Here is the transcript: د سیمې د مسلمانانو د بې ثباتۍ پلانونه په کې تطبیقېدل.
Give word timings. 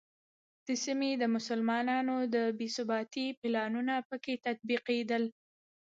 د 0.67 0.69
سیمې 0.83 1.11
د 1.17 1.23
مسلمانانو 1.35 2.15
د 2.35 2.37
بې 2.57 2.67
ثباتۍ 2.75 3.27
پلانونه 3.41 3.95
په 4.07 4.15
کې 4.23 4.33
تطبیقېدل. 4.45 5.23